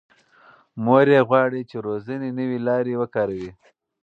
[0.83, 3.51] مور یې غواړي چې روزنې نوې لارې وکاروي.